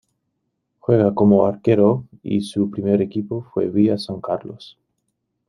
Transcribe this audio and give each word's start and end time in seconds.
Juega 0.79 1.13
como 1.13 1.45
arquero 1.45 2.05
y 2.23 2.41
su 2.41 2.71
primer 2.71 3.03
equipo 3.03 3.43
fue 3.53 3.69
Villa 3.69 3.99
San 3.99 4.19
Carlos. 4.19 4.79